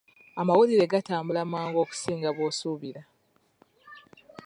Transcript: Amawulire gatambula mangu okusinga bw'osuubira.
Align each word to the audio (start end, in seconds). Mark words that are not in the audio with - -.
Amawulire 0.39 0.85
gatambula 0.93 1.41
mangu 1.51 1.77
okusinga 1.83 2.29
bw'osuubira. 2.35 3.01